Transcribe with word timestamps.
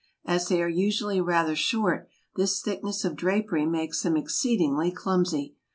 As 0.25 0.47
they 0.47 0.63
are 0.63 0.67
usually 0.67 1.21
rather 1.21 1.55
short, 1.55 2.07
this 2.35 2.59
thickness 2.59 3.05
of 3.05 3.15
drapery 3.15 3.67
makes 3.67 4.01
them 4.01 4.17
exceedingly 4.17 4.89
clumsy. 4.91 5.53